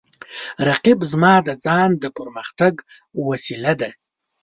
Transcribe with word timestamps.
رقیب 0.67 0.99
زما 1.11 1.33
د 1.47 1.49
ځان 1.65 1.89
د 2.03 2.05
پرمختګ 2.17 2.73
وسیله 3.27 3.73
ده 3.81 3.89